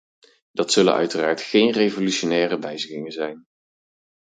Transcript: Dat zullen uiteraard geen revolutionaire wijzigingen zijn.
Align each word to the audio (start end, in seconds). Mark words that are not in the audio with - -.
Dat 0.51 0.71
zullen 0.71 0.93
uiteraard 0.93 1.41
geen 1.41 1.71
revolutionaire 1.71 2.59
wijzigingen 2.59 3.11
zijn. 3.11 3.45